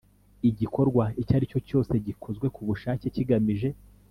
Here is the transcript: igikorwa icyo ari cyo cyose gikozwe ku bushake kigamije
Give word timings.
igikorwa 0.49 1.03
icyo 1.21 1.33
ari 1.37 1.45
cyo 1.51 1.59
cyose 1.67 1.91
gikozwe 2.05 2.45
ku 2.55 2.61
bushake 2.67 3.05
kigamije 3.15 3.69